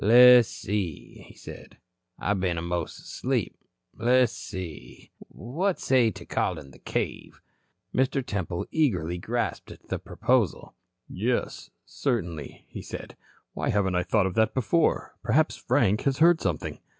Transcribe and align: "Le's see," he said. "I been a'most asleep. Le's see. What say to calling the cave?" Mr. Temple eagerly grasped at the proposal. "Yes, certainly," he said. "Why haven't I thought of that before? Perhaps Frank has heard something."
"Le's 0.03 0.47
see," 0.47 1.23
he 1.27 1.35
said. 1.35 1.77
"I 2.17 2.33
been 2.33 2.57
a'most 2.57 2.97
asleep. 2.97 3.55
Le's 3.93 4.31
see. 4.31 5.11
What 5.27 5.79
say 5.79 6.09
to 6.09 6.25
calling 6.25 6.71
the 6.71 6.79
cave?" 6.79 7.39
Mr. 7.93 8.25
Temple 8.25 8.65
eagerly 8.71 9.19
grasped 9.19 9.69
at 9.71 9.89
the 9.89 9.99
proposal. 9.99 10.73
"Yes, 11.07 11.69
certainly," 11.85 12.65
he 12.67 12.81
said. 12.81 13.15
"Why 13.53 13.69
haven't 13.69 13.93
I 13.93 14.01
thought 14.01 14.25
of 14.25 14.33
that 14.33 14.55
before? 14.55 15.15
Perhaps 15.21 15.57
Frank 15.57 16.01
has 16.01 16.17
heard 16.17 16.41
something." 16.41 16.79